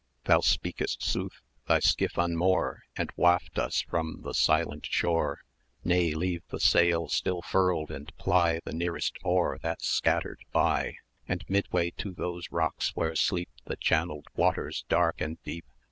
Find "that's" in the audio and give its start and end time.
9.61-9.87